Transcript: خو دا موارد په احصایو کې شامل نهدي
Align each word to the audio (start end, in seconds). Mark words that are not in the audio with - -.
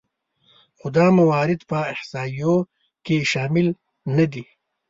خو 0.77 0.87
دا 0.97 1.05
موارد 1.19 1.59
په 1.69 1.77
احصایو 1.93 2.55
کې 3.05 3.17
شامل 3.31 3.67
نهدي 4.15 4.43